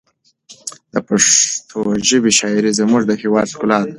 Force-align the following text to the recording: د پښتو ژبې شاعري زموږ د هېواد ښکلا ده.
د 0.91 0.95
پښتو 1.07 1.79
ژبې 2.09 2.31
شاعري 2.39 2.71
زموږ 2.79 3.01
د 3.07 3.11
هېواد 3.21 3.47
ښکلا 3.53 3.79
ده. 3.85 3.89